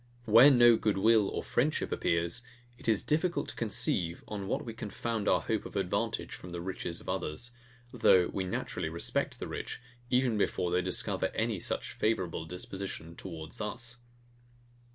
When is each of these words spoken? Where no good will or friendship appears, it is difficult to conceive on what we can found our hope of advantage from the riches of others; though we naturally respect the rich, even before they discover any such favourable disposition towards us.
Where 0.25 0.49
no 0.49 0.77
good 0.77 0.97
will 0.97 1.27
or 1.29 1.43
friendship 1.43 1.91
appears, 1.91 2.41
it 2.75 2.89
is 2.89 3.03
difficult 3.03 3.49
to 3.49 3.55
conceive 3.55 4.23
on 4.27 4.47
what 4.47 4.65
we 4.65 4.73
can 4.73 4.89
found 4.89 5.27
our 5.27 5.41
hope 5.41 5.63
of 5.63 5.75
advantage 5.75 6.33
from 6.33 6.49
the 6.49 6.59
riches 6.59 6.99
of 7.01 7.07
others; 7.07 7.51
though 7.93 8.25
we 8.29 8.43
naturally 8.43 8.89
respect 8.89 9.37
the 9.37 9.47
rich, 9.47 9.79
even 10.09 10.39
before 10.39 10.71
they 10.71 10.81
discover 10.81 11.27
any 11.35 11.59
such 11.59 11.91
favourable 11.91 12.45
disposition 12.45 13.15
towards 13.15 13.61
us. 13.61 13.97